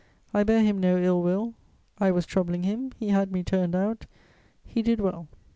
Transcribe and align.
I 0.33 0.41
bear 0.43 0.63
him 0.63 0.79
no 0.79 0.97
ill 0.99 1.21
will: 1.21 1.53
I 1.99 2.09
was 2.09 2.25
troubling 2.25 2.63
him, 2.63 2.91
he 2.97 3.09
had 3.09 3.31
me 3.31 3.43
turned 3.43 3.75
out; 3.75 4.07
he 4.65 4.81
did 4.81 4.99
well. 4.99 5.27